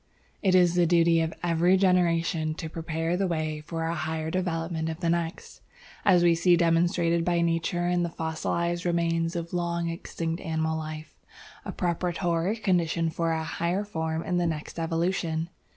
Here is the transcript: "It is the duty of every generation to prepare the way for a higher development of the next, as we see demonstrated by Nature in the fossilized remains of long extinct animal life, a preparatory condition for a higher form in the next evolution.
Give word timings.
"It 0.41 0.55
is 0.55 0.73
the 0.73 0.87
duty 0.87 1.21
of 1.21 1.31
every 1.43 1.77
generation 1.77 2.55
to 2.55 2.67
prepare 2.67 3.15
the 3.15 3.27
way 3.27 3.61
for 3.67 3.83
a 3.85 3.93
higher 3.93 4.31
development 4.31 4.89
of 4.89 4.99
the 4.99 5.11
next, 5.11 5.61
as 6.03 6.23
we 6.23 6.33
see 6.33 6.57
demonstrated 6.57 7.23
by 7.23 7.41
Nature 7.41 7.87
in 7.87 8.01
the 8.01 8.09
fossilized 8.09 8.83
remains 8.83 9.35
of 9.35 9.53
long 9.53 9.89
extinct 9.89 10.41
animal 10.41 10.75
life, 10.75 11.13
a 11.65 11.71
preparatory 11.71 12.57
condition 12.57 13.11
for 13.11 13.31
a 13.31 13.43
higher 13.43 13.83
form 13.85 14.23
in 14.23 14.37
the 14.37 14.47
next 14.47 14.79
evolution. 14.79 15.49